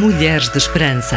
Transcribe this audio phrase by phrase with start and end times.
[0.00, 1.16] Mulheres de Esperança.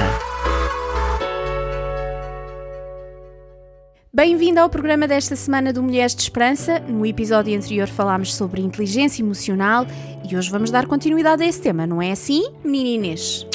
[4.11, 6.79] Bem-vindo ao programa desta semana do Mulheres de Esperança.
[6.79, 9.85] No episódio anterior falámos sobre inteligência emocional
[10.27, 13.45] e hoje vamos dar continuidade a esse tema, não é assim, menina Inês?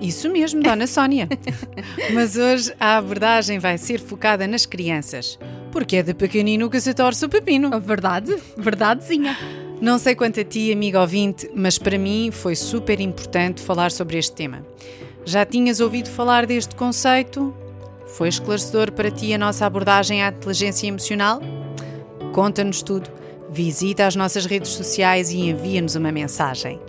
[0.00, 1.28] Isso mesmo, Dona Sónia.
[2.12, 5.38] Mas hoje a abordagem vai ser focada nas crianças,
[5.70, 7.80] porque é de pequenino que se torce o pepino.
[7.80, 9.61] Verdade, verdadezinha.
[9.82, 14.16] Não sei quanto a ti, amigo ouvinte, mas para mim foi super importante falar sobre
[14.16, 14.64] este tema.
[15.24, 17.52] Já tinhas ouvido falar deste conceito?
[18.06, 21.40] Foi esclarecedor para ti a nossa abordagem à inteligência emocional?
[22.32, 23.10] Conta-nos tudo.
[23.52, 26.80] Visita as nossas redes sociais e envia-nos uma mensagem.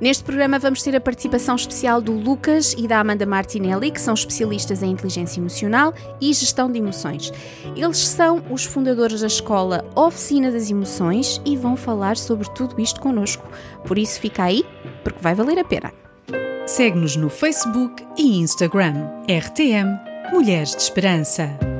[0.00, 4.14] Neste programa vamos ter a participação especial do Lucas e da Amanda Martinelli, que são
[4.14, 7.32] especialistas em inteligência emocional e gestão de emoções.
[7.74, 13.00] Eles são os fundadores da escola Oficina das Emoções e vão falar sobre tudo isto
[13.00, 13.46] connosco.
[13.84, 14.64] Por isso fica aí,
[15.02, 15.92] porque vai valer a pena.
[16.66, 19.06] Segue-nos no Facebook e Instagram.
[19.28, 19.98] RTM
[20.32, 21.75] Mulheres de Esperança.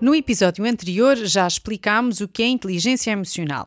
[0.00, 3.66] No episódio anterior já explicámos o que é inteligência emocional.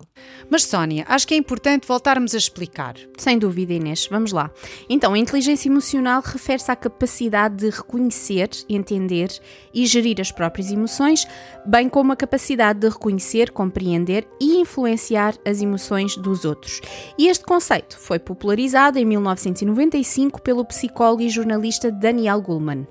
[0.49, 2.95] Mas, Sónia, acho que é importante voltarmos a explicar.
[3.19, 4.07] Sem dúvida, Inês.
[4.09, 4.49] Vamos lá.
[4.89, 9.29] Então, a inteligência emocional refere-se à capacidade de reconhecer, entender
[9.71, 11.27] e gerir as próprias emoções,
[11.67, 16.81] bem como a capacidade de reconhecer, compreender e influenciar as emoções dos outros.
[17.15, 22.87] E este conceito foi popularizado em 1995 pelo psicólogo e jornalista Daniel Goleman.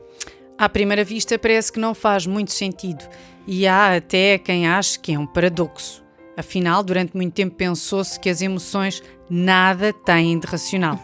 [0.62, 3.04] À primeira vista, parece que não faz muito sentido
[3.48, 6.04] e há até quem ache que é um paradoxo.
[6.36, 11.00] Afinal, durante muito tempo pensou-se que as emoções nada têm de racional.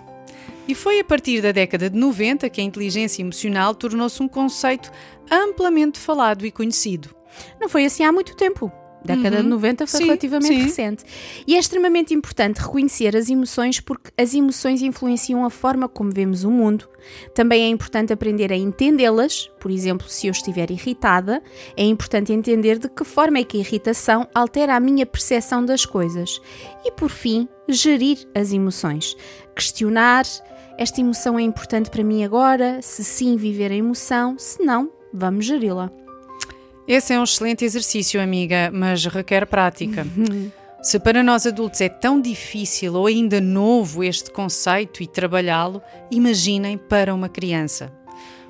[0.68, 4.92] E foi a partir da década de 90 que a inteligência emocional tornou-se um conceito
[5.28, 7.12] amplamente falado e conhecido.
[7.60, 8.70] Não foi assim há muito tempo.
[9.04, 9.42] Década uhum.
[9.42, 10.62] de 90 foi sim, relativamente sim.
[10.62, 11.04] recente.
[11.46, 16.44] E é extremamente importante reconhecer as emoções porque as emoções influenciam a forma como vemos
[16.44, 16.88] o mundo.
[17.34, 19.50] Também é importante aprender a entendê-las.
[19.60, 21.42] Por exemplo, se eu estiver irritada,
[21.76, 25.86] é importante entender de que forma é que a irritação altera a minha percepção das
[25.86, 26.40] coisas.
[26.84, 29.16] E por fim, gerir as emoções.
[29.54, 30.24] Questionar:
[30.76, 32.80] esta emoção é importante para mim agora?
[32.82, 35.90] Se sim, viver a emoção, se não, vamos geri-la.
[36.88, 40.06] Esse é um excelente exercício, amiga, mas requer prática.
[40.80, 46.78] Se para nós adultos é tão difícil ou ainda novo este conceito e trabalhá-lo, imaginem
[46.78, 47.92] para uma criança.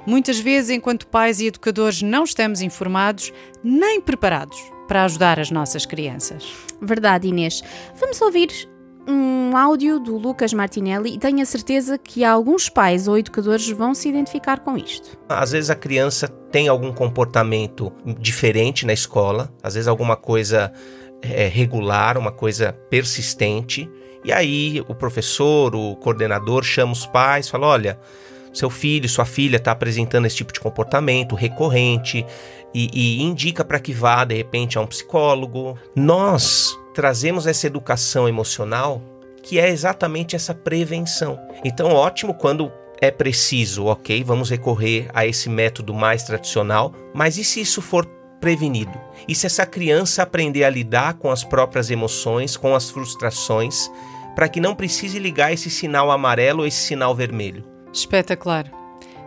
[0.06, 3.32] Muitas vezes, enquanto pais e educadores, não estamos informados
[3.62, 4.56] nem preparados
[4.86, 6.46] para ajudar as nossas crianças.
[6.80, 7.60] Verdade, Inês.
[7.98, 8.48] Vamos ouvir
[9.08, 13.94] um áudio do Lucas Martinelli e tenho a certeza que alguns pais ou educadores vão
[13.94, 15.18] se identificar com isto.
[15.28, 20.70] Às vezes a criança tem algum comportamento diferente na escola, às vezes alguma coisa
[21.22, 23.90] é, regular, uma coisa persistente,
[24.22, 27.98] e aí o professor, o coordenador chama os pais, fala: olha.
[28.50, 32.24] Seu filho, sua filha está apresentando esse tipo de comportamento recorrente
[32.74, 35.78] e, e indica para que vá de repente a um psicólogo.
[35.94, 39.00] Nós trazemos essa educação emocional
[39.40, 41.38] que é exatamente essa prevenção.
[41.64, 47.44] Então, ótimo quando é preciso, ok, vamos recorrer a esse método mais tradicional, mas e
[47.44, 48.04] se isso for
[48.40, 49.00] prevenido?
[49.28, 53.88] E se essa criança aprender a lidar com as próprias emoções, com as frustrações,
[54.34, 57.64] para que não precise ligar esse sinal amarelo ou esse sinal vermelho?
[57.92, 58.72] Espetacular.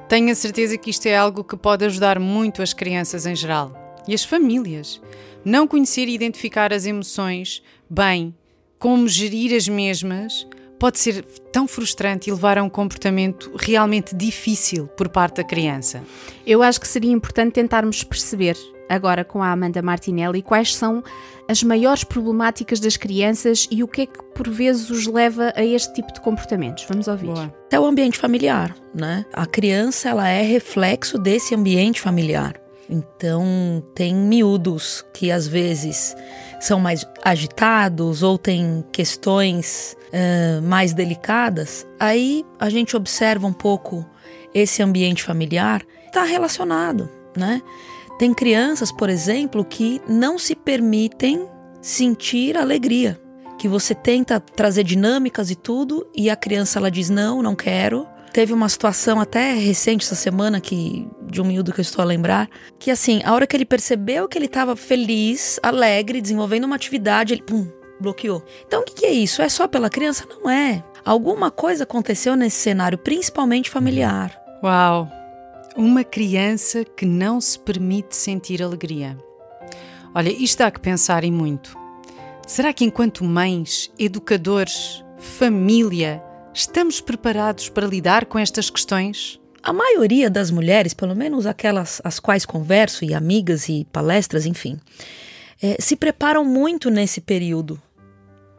[0.09, 3.71] Tenho a certeza que isto é algo que pode ajudar muito as crianças em geral
[4.05, 5.01] e as famílias.
[5.43, 8.35] Não conhecer e identificar as emoções bem,
[8.77, 10.47] como gerir as mesmas,
[10.79, 16.03] pode ser tão frustrante e levar a um comportamento realmente difícil por parte da criança.
[16.45, 18.57] Eu acho que seria importante tentarmos perceber,
[18.89, 21.03] agora com a Amanda Martinelli, quais são
[21.47, 25.63] as maiores problemáticas das crianças e o que é que por vezes os leva a
[25.63, 26.85] este tipo de comportamentos.
[26.87, 27.27] Vamos ouvir.
[27.27, 27.53] Boa.
[27.71, 29.25] É o ambiente familiar, né?
[29.33, 32.60] A criança ela é reflexo desse ambiente familiar.
[32.91, 36.13] Então, tem miúdos que às vezes
[36.59, 41.87] são mais agitados ou têm questões uh, mais delicadas.
[41.97, 44.05] Aí a gente observa um pouco
[44.53, 47.61] esse ambiente familiar, está relacionado, né?
[48.19, 51.47] Tem crianças, por exemplo, que não se permitem
[51.81, 53.19] sentir alegria,
[53.57, 58.05] que você tenta trazer dinâmicas e tudo, e a criança ela diz não, não quero,
[58.31, 62.05] Teve uma situação até recente essa semana que de um miúdo que eu estou a
[62.05, 66.75] lembrar, que assim, a hora que ele percebeu que ele estava feliz, alegre, desenvolvendo uma
[66.75, 67.67] atividade, ele pum,
[67.99, 68.43] bloqueou.
[68.67, 69.41] Então o que, que é isso?
[69.41, 70.27] É só pela criança?
[70.29, 70.83] Não é.
[71.03, 74.39] Alguma coisa aconteceu nesse cenário, principalmente familiar.
[74.63, 75.09] Uau!
[75.75, 79.17] Uma criança que não se permite sentir alegria.
[80.13, 81.75] Olha, isto dá que pensar em muito.
[82.45, 86.21] Será que enquanto mães, educadores, família,
[86.53, 89.39] Estamos preparados para lidar com estas questões?
[89.63, 94.79] A maioria das mulheres, pelo menos aquelas as quais converso, e amigas e palestras, enfim,
[95.61, 97.79] é, se preparam muito nesse período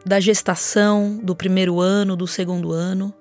[0.07, 3.13] da gestação, do primeiro ano, do segundo ano.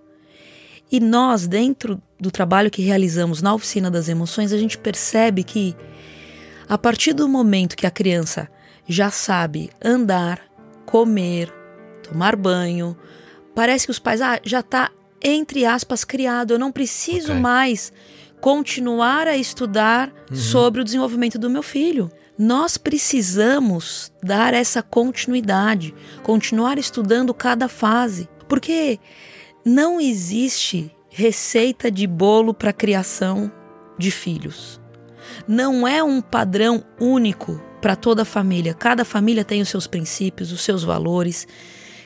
[0.92, 5.76] E nós, dentro do trabalho que realizamos na oficina das emoções, a gente percebe que
[6.70, 8.48] a partir do momento que a criança
[8.88, 10.40] já sabe andar,
[10.86, 11.52] comer,
[12.04, 12.96] tomar banho,
[13.56, 17.42] parece que os pais, ah, já está, entre aspas, criado, eu não preciso okay.
[17.42, 17.94] mais
[18.40, 20.36] continuar a estudar uhum.
[20.36, 22.12] sobre o desenvolvimento do meu filho.
[22.38, 29.00] Nós precisamos dar essa continuidade, continuar estudando cada fase, porque
[29.64, 33.52] não existe receita de bolo para criação
[33.98, 34.82] de filhos.
[35.48, 38.74] Não é um padrão único para toda a família.
[38.74, 41.48] Cada família tem os seus princípios, os seus valores.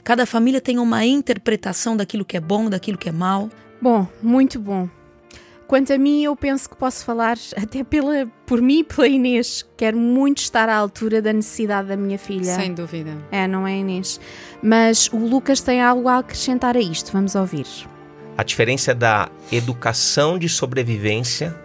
[0.05, 3.49] Cada família tem uma interpretação daquilo que é bom, daquilo que é mal.
[3.81, 4.87] Bom, muito bom.
[5.65, 9.65] Quanto a mim, eu penso que posso falar até pela, por mim e pela Inês.
[9.75, 12.53] Quero muito estar à altura da necessidade da minha filha.
[12.53, 13.17] Sem dúvida.
[13.31, 14.19] É, não é, Inês?
[14.61, 17.11] Mas o Lucas tem algo a acrescentar a isto.
[17.11, 17.65] Vamos ouvir.
[18.37, 21.59] A diferença da educação de sobrevivência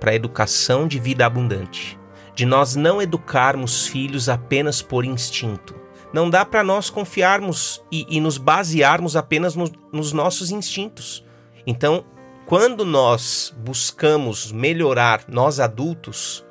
[0.00, 1.96] para a educação de vida abundante.
[2.34, 5.79] De nós não educarmos filhos apenas por instinto
[6.12, 11.24] não dá para nós confiarmos e, e, nos basearmos apenas no, nos nossos instintos.
[11.66, 12.04] Então,
[12.46, 16.44] quando nós buscamos melhorar nós adultos,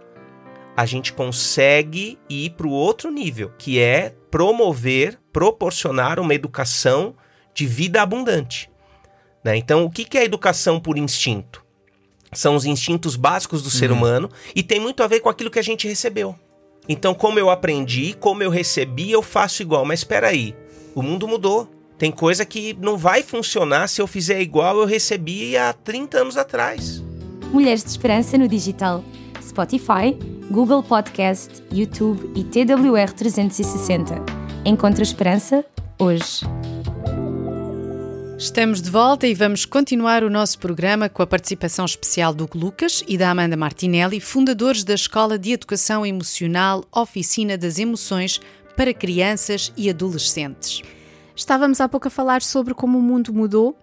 [0.75, 7.15] a gente consegue ir para o outro nível, que é promover, proporcionar uma educação
[7.53, 8.71] de vida abundante.
[9.43, 9.57] Né?
[9.57, 11.65] Então, o que é educação por instinto?
[12.31, 13.71] São os instintos básicos do uhum.
[13.71, 16.37] ser humano e tem muito a ver com aquilo que a gente recebeu.
[16.89, 19.85] Então, como eu aprendi, como eu recebi, eu faço igual.
[19.85, 20.55] Mas espera aí,
[20.95, 21.69] o mundo mudou.
[21.99, 26.37] Tem coisa que não vai funcionar se eu fizer igual eu recebi há 30 anos
[26.37, 27.03] atrás.
[27.51, 29.03] Mulheres de Esperança no digital.
[29.41, 30.17] Spotify,
[30.49, 34.15] Google Podcast, YouTube e TWR 360.
[34.65, 35.65] Encontra esperança
[35.99, 36.45] hoje.
[38.39, 43.03] Estamos de volta e vamos continuar o nosso programa com a participação especial do Lucas
[43.05, 48.39] e da Amanda Martinelli, fundadores da Escola de Educação Emocional Oficina das Emoções
[48.77, 50.81] para Crianças e Adolescentes.
[51.35, 53.77] Estávamos há pouco a falar sobre como o mundo mudou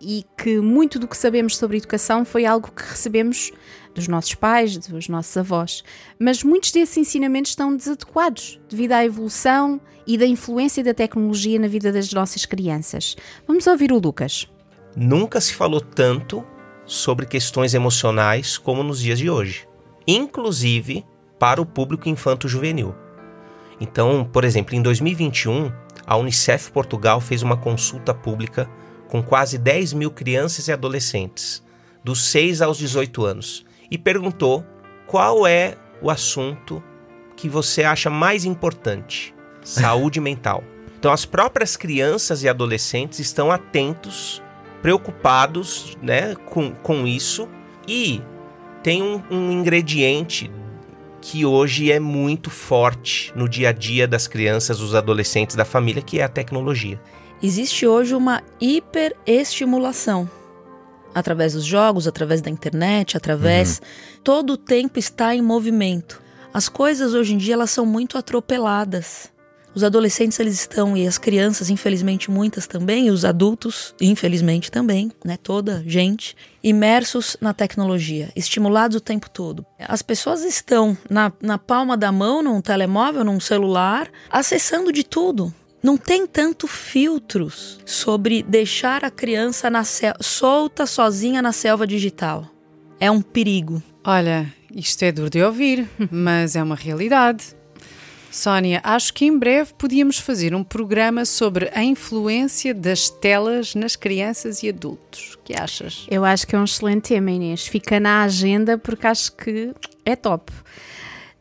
[0.00, 3.50] e que muito do que sabemos sobre educação foi algo que recebemos
[3.94, 5.84] dos nossos pais, dos nossos avós.
[6.18, 11.68] Mas muitos desses ensinamentos estão desadequados devido à evolução e da influência da tecnologia na
[11.68, 13.16] vida das nossas crianças.
[13.46, 14.48] Vamos ouvir o Lucas.
[14.96, 16.44] Nunca se falou tanto
[16.84, 19.66] sobre questões emocionais como nos dias de hoje,
[20.06, 21.04] inclusive
[21.38, 22.94] para o público infanto-juvenil.
[23.80, 25.72] Então, por exemplo, em 2021,
[26.06, 28.68] a Unicef Portugal fez uma consulta pública
[29.08, 31.62] com quase 10 mil crianças e adolescentes,
[32.04, 34.64] dos 6 aos 18 anos, e perguntou
[35.06, 36.82] qual é o assunto
[37.36, 40.64] que você acha mais importante saúde mental.
[40.98, 44.42] Então, as próprias crianças e adolescentes estão atentos,
[44.80, 47.46] preocupados né, com, com isso
[47.86, 48.22] e
[48.82, 50.50] tem um, um ingrediente
[51.20, 56.02] que hoje é muito forte no dia a dia das crianças, dos adolescentes, da família,
[56.02, 57.00] que é a tecnologia.
[57.42, 60.28] Existe hoje uma hiperestimulação
[61.14, 64.22] através dos jogos, através da internet, através uhum.
[64.24, 66.22] todo o tempo está em movimento.
[66.52, 69.32] As coisas hoje em dia elas são muito atropeladas.
[69.74, 75.10] Os adolescentes eles estão e as crianças, infelizmente muitas também, e os adultos, infelizmente também,
[75.24, 79.64] né, toda gente, imersos na tecnologia, estimulados o tempo todo.
[79.78, 85.54] As pessoas estão na, na palma da mão, num telemóvel, num celular, acessando de tudo.
[85.82, 89.82] Não tem tanto filtros sobre deixar a criança na
[90.20, 92.48] solta sozinha na selva digital.
[93.00, 93.82] É um perigo.
[94.04, 97.56] Olha, isto é duro de ouvir, mas é uma realidade.
[98.30, 103.96] Sónia, acho que em breve podíamos fazer um programa sobre a influência das telas nas
[103.96, 105.34] crianças e adultos.
[105.34, 106.06] O que achas?
[106.08, 107.66] Eu acho que é um excelente tema, Inês.
[107.66, 109.74] Fica na agenda porque acho que
[110.04, 110.50] é top.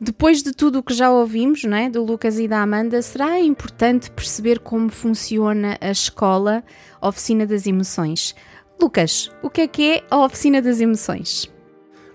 [0.04, 4.10] Depois de tudo o que já ouvimos, né, do Lucas e da Amanda, será importante
[4.10, 6.64] perceber como funciona a escola
[7.00, 8.34] Oficina das Emoções.
[8.82, 11.54] Lucas, o que é que é a Oficina das Emoções?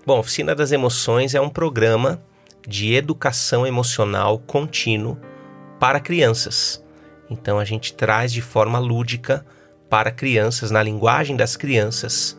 [0.05, 2.21] Bom, a Oficina das Emoções é um programa
[2.67, 5.17] de educação emocional contínuo
[5.79, 6.83] para crianças.
[7.29, 9.45] Então a gente traz de forma lúdica
[9.89, 12.37] para crianças, na linguagem das crianças,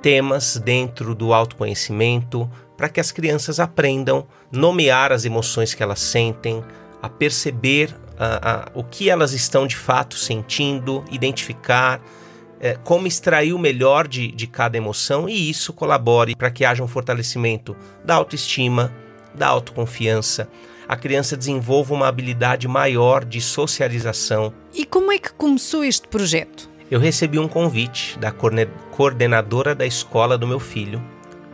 [0.00, 6.00] temas dentro do autoconhecimento, para que as crianças aprendam a nomear as emoções que elas
[6.00, 6.62] sentem,
[7.00, 12.00] a perceber a, a, o que elas estão de fato sentindo, identificar,
[12.60, 16.82] é, como extrair o melhor de, de cada emoção e isso colabore para que haja
[16.82, 18.92] um fortalecimento da autoestima,
[19.34, 20.48] da autoconfiança.
[20.88, 24.52] A criança desenvolva uma habilidade maior de socialização.
[24.72, 26.70] E como é que começou este projeto?
[26.88, 31.02] Eu recebi um convite da coordenadora da escola do meu filho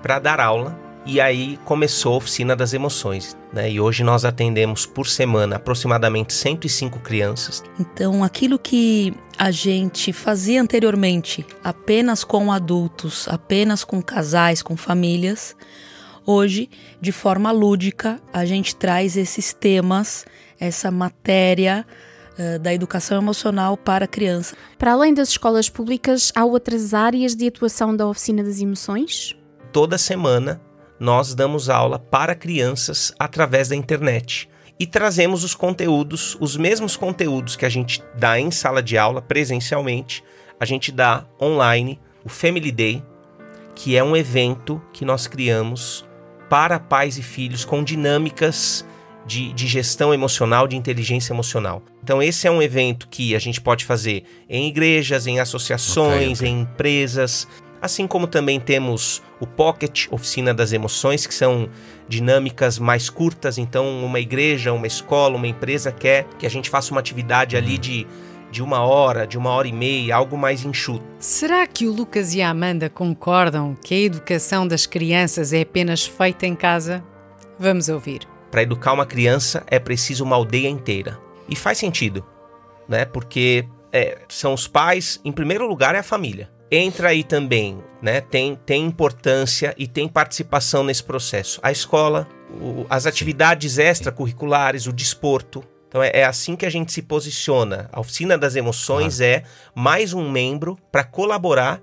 [0.03, 3.37] para dar aula e aí começou a oficina das emoções.
[3.53, 3.73] Né?
[3.73, 7.63] E hoje nós atendemos por semana aproximadamente 105 crianças.
[7.79, 15.57] Então, aquilo que a gente fazia anteriormente apenas com adultos, apenas com casais, com famílias,
[16.25, 20.25] hoje, de forma lúdica, a gente traz esses temas,
[20.59, 21.85] essa matéria
[22.39, 24.55] uh, da educação emocional para a criança.
[24.79, 29.37] Para além das escolas públicas, há outras áreas de atuação da oficina das emoções?
[29.73, 30.61] Toda semana
[31.03, 37.57] nós damos aula para crianças através da internet e trazemos os conteúdos, os mesmos conteúdos
[37.57, 40.23] que a gente dá em sala de aula presencialmente,
[40.61, 43.03] a gente dá online o Family Day,
[43.75, 46.05] que é um evento que nós criamos
[46.49, 48.85] para pais e filhos com dinâmicas
[49.27, 51.83] de, de, gestão emocional, de inteligência emocional.
[52.03, 56.49] Então, esse é um evento que a gente pode fazer em igrejas, em associações, okay,
[56.49, 56.49] okay.
[56.49, 57.49] em empresas.
[57.83, 61.69] Assim como também temos o Pocket, Oficina das Emoções, que são
[62.09, 63.59] dinâmicas mais curtas.
[63.59, 67.77] Então, uma igreja, uma escola, uma empresa quer que a gente faça uma atividade ali
[67.77, 68.07] de,
[68.53, 71.05] de uma hora, de uma hora e meia, algo mais enxuto.
[71.19, 76.07] Será que o Lucas e a Amanda concordam que a educação das crianças é apenas
[76.07, 77.03] feita em casa?
[77.59, 78.21] Vamos ouvir.
[78.49, 81.19] Para educar uma criança é preciso uma aldeia inteira.
[81.49, 82.25] E faz sentido,
[82.89, 83.05] né?
[83.05, 88.23] Porque é, são os pais, em primeiro lugar, é a família entra aí também, né?
[88.23, 91.61] Tem, tem importância e tem participação nesse processo.
[91.63, 95.63] A escola, o, as atividades extracurriculares, o desporto.
[95.87, 97.91] Então é, é, assim que a gente se posiciona.
[97.93, 99.27] A oficina das emoções ah.
[99.27, 99.43] é
[99.75, 101.83] mais um membro para colaborar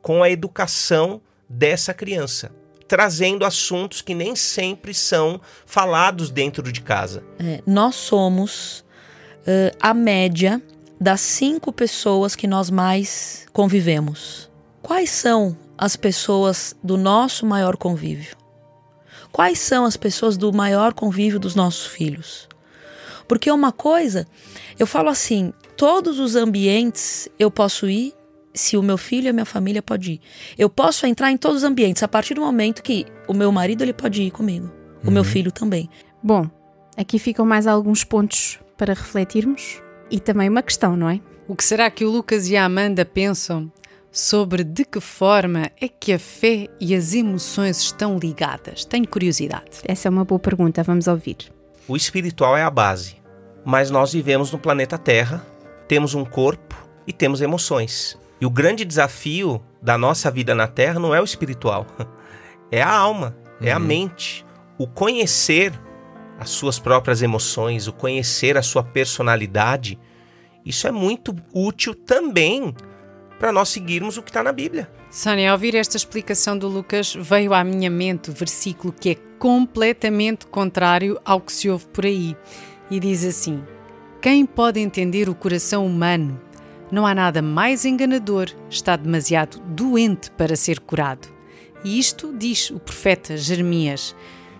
[0.00, 2.52] com a educação dessa criança.
[2.86, 7.24] Trazendo assuntos que nem sempre são falados dentro de casa.
[7.38, 8.84] É, nós somos
[9.40, 10.62] uh, a média
[11.00, 14.50] das cinco pessoas que nós mais convivemos.
[14.82, 18.36] Quais são as pessoas do nosso maior convívio?
[19.30, 22.48] Quais são as pessoas do maior convívio dos nossos filhos?
[23.28, 24.26] Porque uma coisa,
[24.78, 28.14] eu falo assim, todos os ambientes eu posso ir
[28.54, 30.20] se o meu filho e a minha família pode ir.
[30.56, 33.82] Eu posso entrar em todos os ambientes a partir do momento que o meu marido
[33.82, 34.72] ele pode ir comigo,
[35.04, 35.28] o meu uhum.
[35.28, 35.88] filho também.
[36.22, 36.48] Bom,
[36.96, 41.20] aqui ficam mais alguns pontos para refletirmos e também uma questão, não é?
[41.46, 43.70] O que será que o Lucas e a Amanda pensam
[44.10, 48.84] sobre de que forma é que a fé e as emoções estão ligadas?
[48.84, 49.80] Tenho curiosidade.
[49.84, 51.36] Essa é uma boa pergunta, vamos ouvir.
[51.86, 53.16] O espiritual é a base,
[53.64, 55.46] mas nós vivemos no planeta Terra,
[55.86, 58.18] temos um corpo e temos emoções.
[58.40, 61.86] E o grande desafio da nossa vida na Terra não é o espiritual,
[62.70, 63.84] é a alma, é a uhum.
[63.84, 64.44] mente.
[64.76, 65.72] O conhecer
[66.38, 69.98] as suas próprias emoções, o conhecer a sua personalidade,
[70.64, 72.74] isso é muito útil também
[73.38, 74.90] para nós seguirmos o que está na Bíblia.
[75.10, 79.14] Sónia, ao ouvir esta explicação do Lucas, veio à minha mente o versículo que é
[79.38, 82.36] completamente contrário ao que se ouve por aí.
[82.90, 83.62] E diz assim:
[84.20, 86.38] Quem pode entender o coração humano?
[86.90, 91.28] Não há nada mais enganador, está demasiado doente para ser curado.
[91.84, 94.16] E isto diz o profeta Jeremias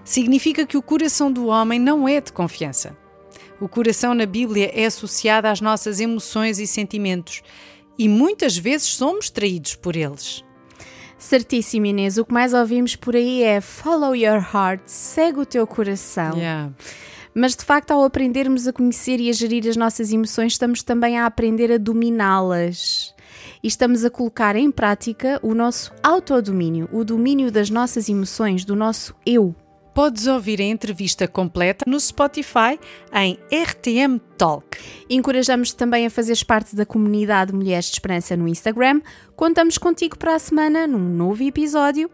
[0.09, 2.97] significa que o coração do homem não é de confiança.
[3.61, 7.43] O coração na Bíblia é associado às nossas emoções e sentimentos
[7.99, 10.43] e muitas vezes somos traídos por eles.
[11.19, 12.17] Certíssimo, Inês.
[12.17, 16.39] O que mais ouvimos por aí é follow your heart, segue o teu coração.
[16.39, 16.73] Yeah.
[17.35, 21.19] Mas de facto, ao aprendermos a conhecer e a gerir as nossas emoções, estamos também
[21.19, 23.15] a aprender a dominá-las.
[23.63, 28.75] E estamos a colocar em prática o nosso autodomínio, o domínio das nossas emoções, do
[28.75, 29.55] nosso eu.
[29.99, 32.79] Podes ouvir a entrevista completa no Spotify
[33.13, 34.79] em RTM Talk.
[35.11, 39.01] Encorajamos-te também a fazeres parte da comunidade Mulheres de Esperança no Instagram.
[39.35, 42.09] Contamos contigo para a semana num novo episódio.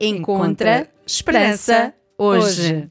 [0.00, 2.90] Encontra, esperança hoje.